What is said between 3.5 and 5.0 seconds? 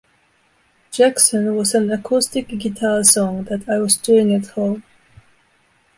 I was doing at home.